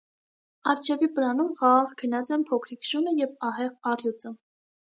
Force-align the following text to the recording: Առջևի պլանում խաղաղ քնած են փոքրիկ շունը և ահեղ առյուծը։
Առջևի 0.71 1.09
պլանում 1.17 1.51
խաղաղ 1.59 1.93
քնած 2.01 2.31
են 2.39 2.47
փոքրիկ 2.53 2.91
շունը 2.93 3.15
և 3.21 3.37
ահեղ 3.51 3.73
առյուծը։ 3.93 4.37